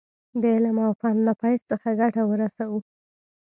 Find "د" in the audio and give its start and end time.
0.41-0.43